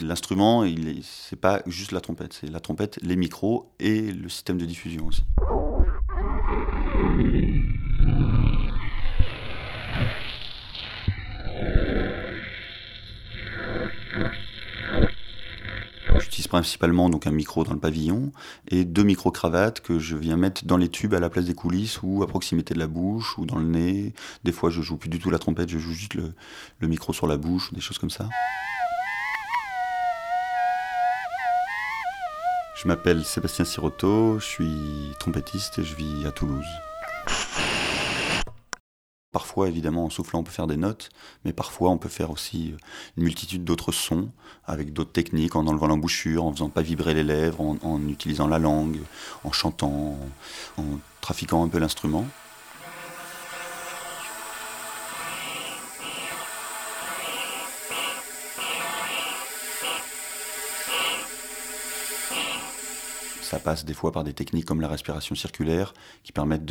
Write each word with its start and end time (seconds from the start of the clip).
L'instrument, 0.00 0.64
c'est 1.02 1.36
pas 1.36 1.62
juste 1.66 1.92
la 1.92 2.00
trompette, 2.00 2.32
c'est 2.32 2.50
la 2.50 2.60
trompette, 2.60 2.98
les 3.02 3.16
micros 3.16 3.72
et 3.78 4.12
le 4.12 4.28
système 4.28 4.56
de 4.58 4.64
diffusion 4.64 5.06
aussi. 5.06 5.22
J'utilise 16.20 16.48
principalement 16.48 17.10
donc 17.10 17.26
un 17.26 17.30
micro 17.30 17.64
dans 17.64 17.72
le 17.72 17.78
pavillon 17.78 18.32
et 18.68 18.84
deux 18.84 19.02
micro-cravates 19.02 19.80
que 19.80 19.98
je 19.98 20.16
viens 20.16 20.36
mettre 20.36 20.64
dans 20.64 20.76
les 20.76 20.88
tubes 20.88 21.14
à 21.14 21.20
la 21.20 21.28
place 21.30 21.44
des 21.44 21.54
coulisses 21.54 22.00
ou 22.02 22.22
à 22.22 22.26
proximité 22.26 22.74
de 22.74 22.78
la 22.78 22.86
bouche 22.86 23.36
ou 23.38 23.46
dans 23.46 23.58
le 23.58 23.66
nez. 23.66 24.14
Des 24.44 24.52
fois, 24.52 24.70
je 24.70 24.80
joue 24.82 24.96
plus 24.96 25.10
du 25.10 25.18
tout 25.18 25.30
la 25.30 25.38
trompette, 25.38 25.68
je 25.68 25.78
joue 25.78 25.92
juste 25.92 26.14
le, 26.14 26.34
le 26.80 26.88
micro 26.88 27.12
sur 27.12 27.26
la 27.26 27.36
bouche, 27.36 27.72
des 27.72 27.80
choses 27.80 27.98
comme 27.98 28.10
ça. 28.10 28.28
Je 32.82 32.88
m'appelle 32.88 33.24
Sébastien 33.24 33.64
Sirotto, 33.64 34.40
je 34.40 34.44
suis 34.44 35.12
trompettiste 35.20 35.78
et 35.78 35.84
je 35.84 35.94
vis 35.94 36.26
à 36.26 36.32
Toulouse. 36.32 36.66
Parfois, 39.30 39.68
évidemment, 39.68 40.06
en 40.06 40.10
soufflant, 40.10 40.40
on 40.40 40.42
peut 40.42 40.50
faire 40.50 40.66
des 40.66 40.76
notes, 40.76 41.10
mais 41.44 41.52
parfois, 41.52 41.90
on 41.90 41.98
peut 41.98 42.08
faire 42.08 42.32
aussi 42.32 42.72
euh, 42.72 42.76
une 43.16 43.22
multitude 43.22 43.62
d'autres 43.62 43.92
sons, 43.92 44.32
avec 44.66 44.92
d'autres 44.92 45.12
techniques, 45.12 45.54
en 45.54 45.68
enlevant 45.68 45.86
l'embouchure, 45.86 46.44
en 46.44 46.52
faisant 46.52 46.70
pas 46.70 46.82
vibrer 46.82 47.14
les 47.14 47.22
lèvres, 47.22 47.60
en, 47.60 48.08
utilisant 48.08 48.48
la 48.48 48.58
langue, 48.58 48.98
en 49.44 49.52
chantant, 49.52 50.18
en 50.76 50.84
trafiquant 51.20 51.64
un 51.64 51.68
peu 51.68 51.78
l'instrument. 51.78 52.26
Ça 63.52 63.58
passe 63.58 63.84
des 63.84 63.92
fois 63.92 64.12
par 64.12 64.24
des 64.24 64.32
techniques 64.32 64.64
comme 64.64 64.80
la 64.80 64.88
respiration 64.88 65.34
circulaire 65.34 65.92
qui 66.22 66.32
permettent 66.32 66.64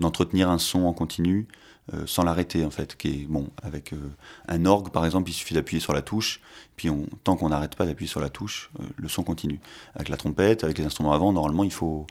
d'entretenir 0.00 0.50
un 0.50 0.58
son 0.58 0.86
en 0.86 0.92
continu 0.92 1.46
euh, 1.94 2.04
sans 2.04 2.24
l'arrêter 2.24 2.64
en 2.64 2.70
fait. 2.70 2.96
Qui 2.96 3.08
est, 3.10 3.26
bon, 3.28 3.48
avec 3.62 3.92
euh, 3.92 4.10
un 4.48 4.66
orgue 4.66 4.90
par 4.90 5.04
exemple, 5.04 5.30
il 5.30 5.32
suffit 5.32 5.54
d'appuyer 5.54 5.78
sur 5.78 5.92
la 5.92 6.02
touche, 6.02 6.40
puis 6.74 6.90
on, 6.90 7.06
tant 7.22 7.36
qu'on 7.36 7.50
n'arrête 7.50 7.76
pas 7.76 7.86
d'appuyer 7.86 8.08
sur 8.08 8.20
la 8.20 8.28
touche, 8.28 8.70
euh, 8.80 8.82
le 8.96 9.08
son 9.08 9.22
continue. 9.22 9.60
Avec 9.94 10.08
la 10.08 10.16
trompette, 10.16 10.64
avec 10.64 10.78
les 10.78 10.84
instruments 10.84 11.12
avant, 11.12 11.32
normalement 11.32 11.62
il 11.62 11.72
faut, 11.72 12.08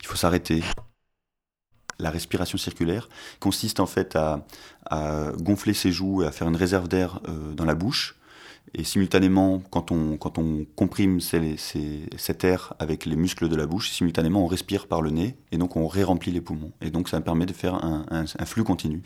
il 0.00 0.06
faut 0.06 0.16
s'arrêter. 0.16 0.62
La 1.98 2.10
respiration 2.10 2.56
circulaire 2.56 3.08
consiste 3.40 3.80
en 3.80 3.86
fait 3.86 4.14
à, 4.14 4.46
à, 4.88 5.32
gonfler 5.40 5.74
ses 5.74 5.90
joues 5.90 6.22
et 6.22 6.26
à 6.26 6.30
faire 6.30 6.46
une 6.46 6.56
réserve 6.56 6.86
d'air 6.86 7.20
dans 7.56 7.64
la 7.64 7.74
bouche 7.74 8.14
et 8.74 8.84
simultanément, 8.84 9.62
quand 9.70 9.90
on, 9.90 10.16
quand 10.16 10.38
on 10.38 10.64
comprime 10.76 11.20
cet 11.20 12.44
air 12.44 12.74
avec 12.78 13.04
les 13.06 13.16
muscles 13.16 13.48
de 13.48 13.56
la 13.56 13.66
bouche, 13.66 13.90
simultanément 13.90 14.44
on 14.44 14.46
respire 14.46 14.86
par 14.86 15.02
le 15.02 15.10
nez 15.10 15.36
et 15.52 15.58
donc 15.58 15.76
on 15.76 15.86
ré-remplit 15.88 16.32
les 16.32 16.40
poumons. 16.40 16.72
Et 16.80 16.90
donc 16.90 17.08
ça 17.08 17.20
permet 17.20 17.46
de 17.46 17.52
faire 17.52 17.74
un 17.84 18.46
flux 18.46 18.64
continu. 18.64 19.02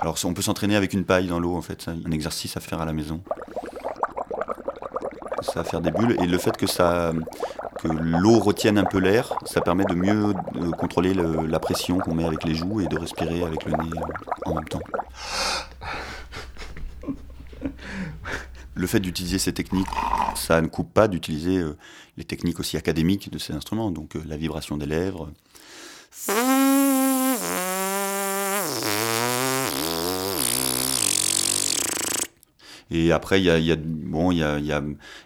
Alors 0.00 0.16
on 0.24 0.32
peut 0.32 0.42
s'entraîner 0.42 0.76
avec 0.76 0.94
une 0.94 1.04
paille 1.04 1.26
dans 1.26 1.38
l'eau 1.38 1.54
en 1.54 1.60
fait, 1.60 1.88
un 1.88 2.10
exercice 2.10 2.56
à 2.56 2.60
faire 2.60 2.80
à 2.80 2.86
la 2.86 2.94
maison. 2.94 3.20
Ça 5.42 5.62
va 5.62 5.64
faire 5.64 5.80
des 5.80 5.90
bulles 5.90 6.16
et 6.22 6.26
le 6.26 6.38
fait 6.38 6.56
que 6.56 6.66
que 6.66 7.88
l'eau 7.88 8.38
retienne 8.40 8.78
un 8.78 8.84
peu 8.84 8.98
l'air, 8.98 9.32
ça 9.46 9.60
permet 9.60 9.84
de 9.84 9.94
mieux 9.94 10.34
contrôler 10.78 11.14
la 11.14 11.58
pression 11.58 11.98
qu'on 11.98 12.14
met 12.14 12.24
avec 12.24 12.44
les 12.44 12.54
joues 12.54 12.80
et 12.80 12.86
de 12.86 12.98
respirer 12.98 13.42
avec 13.42 13.64
le 13.64 13.72
nez 13.72 14.00
en 14.46 14.54
même 14.54 14.68
temps. 14.68 14.80
Le 18.74 18.86
fait 18.86 19.00
d'utiliser 19.00 19.38
ces 19.38 19.52
techniques, 19.52 19.86
ça 20.34 20.60
ne 20.62 20.66
coupe 20.66 20.94
pas 20.94 21.06
d'utiliser 21.06 21.58
euh, 21.58 21.76
les 22.16 22.24
techniques 22.24 22.60
aussi 22.60 22.78
académiques 22.78 23.30
de 23.30 23.36
ces 23.36 23.52
instruments, 23.52 23.90
donc 23.90 24.16
euh, 24.16 24.22
la 24.26 24.38
vibration 24.38 24.78
des 24.78 24.86
lèvres. 24.86 25.30
Et 32.90 33.12
après, 33.12 33.40
il 33.40 33.44
y 33.44 33.50
a, 33.50 33.58
y 33.58 33.72
a, 33.72 33.76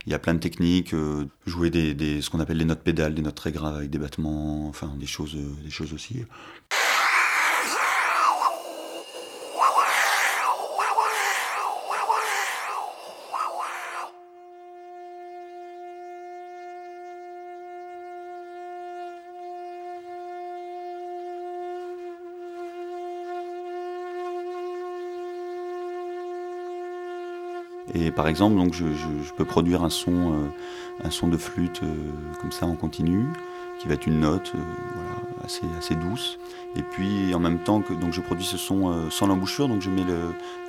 y 0.07 0.15
a, 0.15 0.19
plein 0.19 0.35
de 0.35 0.39
techniques, 0.39 0.93
euh, 0.93 1.25
jouer 1.47 1.71
des, 1.71 2.21
ce 2.21 2.29
qu'on 2.29 2.41
appelle 2.41 2.59
les 2.59 2.65
notes 2.65 2.83
pédales, 2.83 3.15
des 3.15 3.23
notes 3.23 3.35
très 3.35 3.53
graves 3.53 3.77
avec 3.77 3.91
des 3.91 3.99
battements, 3.99 4.69
enfin 4.69 4.95
des 4.99 5.07
choses, 5.07 5.37
des 5.63 5.71
choses 5.71 5.93
aussi. 5.95 6.25
Et 27.93 28.11
par 28.11 28.29
exemple, 28.29 28.57
donc 28.57 28.73
je, 28.73 28.87
peux 29.37 29.45
produire 29.45 29.83
un 29.85 29.91
son, 29.91 30.33
euh, 30.33 30.47
un 31.05 31.11
son 31.11 31.29
de 31.29 31.37
flûte 31.37 31.83
euh, 31.83 31.95
comme 32.41 32.53
ça 32.53 32.67
en 32.67 32.77
continu, 32.77 33.29
qui 33.79 33.89
va 33.89 33.95
être 33.95 34.07
une 34.07 34.21
note 34.21 34.53
euh, 34.55 35.47
assez, 35.79 35.95
douce. 35.95 36.39
Et 36.77 36.83
puis 36.83 37.35
en 37.35 37.39
même 37.39 37.59
temps 37.59 37.83
que 37.83 37.93
donc 37.93 38.13
je 38.13 38.21
produis 38.21 38.47
ce 38.47 38.57
son 38.57 39.11
sans 39.11 39.27
l'embouchure, 39.27 39.69
donc 39.69 39.83
je 39.83 39.91
mets 39.91 40.05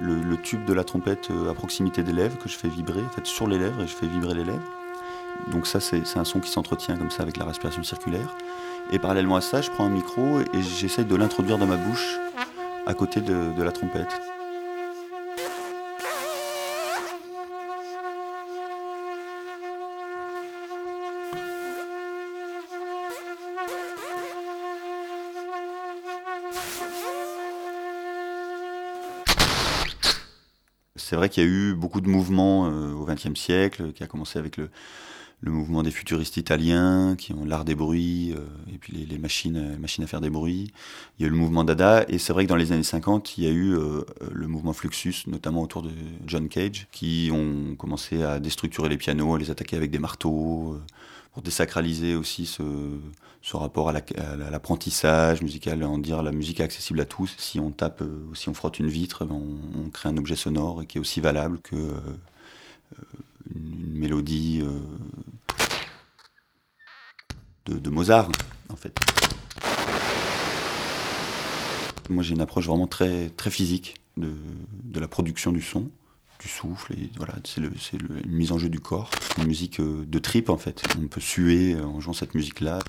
le, 0.01 0.37
tube 0.37 0.65
de 0.65 0.73
la 0.73 0.83
trompette 0.83 1.29
à 1.49 1.53
proximité 1.53 2.03
des 2.03 2.11
lèvres 2.11 2.37
que 2.37 2.49
je 2.49 2.57
fais 2.57 2.67
vibrer, 2.67 3.01
en 3.01 3.09
fait 3.09 3.25
sur 3.25 3.47
les 3.47 3.57
lèvres 3.57 3.81
et 3.81 3.87
je 3.87 3.95
fais 3.95 4.05
vibrer 4.05 4.33
les 4.33 4.43
lèvres. 4.43 4.71
Donc 5.51 5.65
ça 5.65 5.79
c'est 5.79 6.17
un 6.17 6.25
son 6.25 6.39
qui 6.41 6.51
s'entretient 6.51 6.97
comme 6.97 7.09
ça 7.09 7.23
avec 7.23 7.37
la 7.37 7.45
respiration 7.45 7.81
circulaire. 7.83 8.35
Et 8.91 8.99
parallèlement 8.99 9.37
à 9.37 9.41
ça, 9.41 9.61
je 9.61 9.71
prends 9.71 9.85
un 9.85 9.89
micro 9.89 10.41
et 10.41 10.61
j'essaye 10.61 11.05
de 11.05 11.15
l'introduire 11.15 11.57
dans 11.57 11.65
ma 11.65 11.77
bouche 11.77 12.19
à 12.85 12.93
côté 12.93 13.19
de 13.21 13.63
la 13.63 13.71
trompette. 13.71 14.34
C'est 31.15 31.19
vrai 31.19 31.29
qu'il 31.29 31.43
y 31.45 31.47
a 31.47 31.49
eu 31.49 31.73
beaucoup 31.73 32.01
de 32.01 32.09
mouvements 32.09 32.65
euh, 32.65 32.91
au 32.91 33.05
XXe 33.05 33.39
siècle, 33.39 33.93
qui 33.93 34.03
a 34.03 34.07
commencé 34.07 34.37
avec 34.37 34.57
le, 34.57 34.69
mouvement 35.43 35.81
des 35.81 35.91
futuristes 35.91 36.35
italiens, 36.35 37.15
qui 37.17 37.31
ont 37.31 37.45
l'art 37.45 37.63
des 37.63 37.73
bruits, 37.73 38.33
euh, 38.33 38.41
et 38.73 38.77
puis 38.77 38.91
les, 39.09 39.17
machines, 39.17 39.55
euh, 39.55 39.77
machines 39.77 40.03
à 40.03 40.07
faire 40.07 40.19
des 40.19 40.29
bruits. 40.29 40.73
Il 41.17 41.21
y 41.21 41.25
a 41.25 41.27
eu 41.27 41.31
le 41.31 41.37
mouvement 41.37 41.63
Dada, 41.63 42.03
et 42.09 42.17
c'est 42.17 42.33
vrai 42.33 42.43
que 42.43 42.49
dans 42.49 42.57
les 42.57 42.73
années 42.73 42.83
50, 42.83 43.37
il 43.37 43.45
y 43.45 43.47
a 43.47 43.49
eu 43.49 43.77
le 44.29 44.47
mouvement 44.47 44.73
Fluxus, 44.73 45.23
notamment 45.27 45.61
autour 45.61 45.83
de 45.83 45.91
John 46.27 46.49
Cage, 46.49 46.87
qui 46.91 47.29
ont 47.31 47.75
commencé 47.77 48.21
à 48.21 48.41
déstructurer 48.41 48.89
les 48.89 48.97
pianos, 48.97 49.35
à 49.35 49.39
les 49.39 49.51
attaquer 49.51 49.77
avec 49.77 49.91
des 49.91 49.99
marteaux 49.99 50.77
pour 51.35 51.43
désacraliser 51.43 52.15
aussi 52.15 52.45
ce, 52.45 52.63
ce 53.41 53.57
rapport 53.57 53.89
à 53.89 53.91
l'apprentissage 54.49 55.41
musical, 55.41 55.83
en 55.83 55.97
dire 55.97 56.23
la 56.23 56.31
musique 56.31 56.61
est 56.61 56.63
accessible 56.63 57.01
à 57.01 57.05
tous. 57.05 57.35
Si 57.37 57.59
on 57.59 57.71
tape, 57.71 58.03
euh, 58.03 58.33
si 58.33 58.47
on 58.47 58.53
frotte 58.53 58.79
une 58.79 58.87
vitre, 58.87 59.25
ben, 59.25 59.35
on, 59.35 59.89
crée 59.89 60.07
un 60.07 60.15
objet 60.15 60.37
sonore 60.37 60.87
qui 60.87 60.97
est 60.97 61.01
aussi 61.01 61.19
valable 61.19 61.59
que 61.59 61.75
euh, 61.75 61.99
une, 63.53 63.97
mélodie 63.99 64.63
euh, 64.63 64.79
de, 67.65 67.89
Mozart, 67.89 68.31
en 68.69 68.77
fait. 68.77 68.97
Moi, 72.09 72.23
j'ai 72.23 72.33
une 72.33 72.41
approche 72.41 72.67
vraiment 72.67 72.87
très, 72.87 73.29
très 73.31 73.51
physique 73.51 73.95
de, 74.15 74.31
de 74.85 74.99
la 75.01 75.09
production 75.09 75.51
du 75.51 75.61
son 75.61 75.89
du 76.39 76.47
souffle. 76.47 76.93
Et 76.93 77.11
voilà, 77.17 77.33
c'est 77.43 77.61
une 77.61 78.21
mise 78.25 78.51
en 78.51 78.57
jeu 78.57 78.69
du 78.69 78.79
corps. 78.79 79.09
Une 79.37 79.47
musique 79.47 79.79
euh, 79.79 80.05
de 80.05 80.19
trip 80.19 80.49
en 80.49 80.57
fait. 80.57 80.83
On 81.01 81.07
peut 81.07 81.21
suer 81.21 81.73
euh, 81.73 81.85
en 81.85 81.99
jouant 81.99 82.13
cette 82.13 82.35
musique-là. 82.35 82.79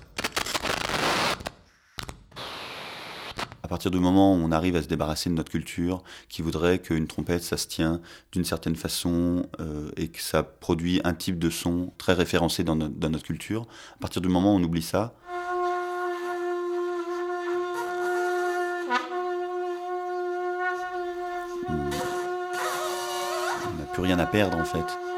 À 3.63 3.69
partir 3.69 3.91
du 3.91 3.99
moment 3.99 4.33
où 4.33 4.37
on 4.37 4.53
arrive 4.53 4.77
à 4.77 4.83
se 4.83 4.87
débarrasser 4.87 5.29
de 5.29 5.35
notre 5.35 5.51
culture, 5.51 6.05
qui 6.29 6.41
voudrait 6.41 6.79
qu'une 6.79 7.09
trompette, 7.09 7.43
ça 7.43 7.57
se 7.57 7.67
tient 7.67 8.01
d'une 8.31 8.45
certaine 8.45 8.77
façon 8.77 9.49
euh, 9.59 9.91
et 9.97 10.07
que 10.07 10.21
ça 10.21 10.45
produit 10.45 11.01
un 11.03 11.15
type 11.15 11.41
de 11.41 11.51
son 11.51 11.93
très 11.99 12.13
référencé 12.13 12.63
dans, 12.63 12.77
dans 12.77 13.11
notre 13.11 13.25
culture, 13.25 13.67
à 13.97 13.99
partir 13.99 14.23
du 14.23 14.29
moment 14.29 14.55
où 14.55 14.59
on 14.59 14.63
oublie 14.63 14.83
ça, 14.83 15.17
rien 24.07 24.19
à 24.21 24.27
perdre 24.27 24.57
en 24.57 24.65
fait. 24.65 25.16